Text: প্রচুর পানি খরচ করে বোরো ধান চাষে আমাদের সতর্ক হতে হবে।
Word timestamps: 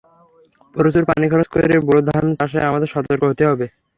প্রচুর 0.75 1.03
পানি 1.09 1.25
খরচ 1.31 1.47
করে 1.53 1.75
বোরো 1.87 2.01
ধান 2.09 2.25
চাষে 2.39 2.59
আমাদের 2.69 2.89
সতর্ক 2.93 3.21
হতে 3.29 3.43
হবে। 3.49 3.65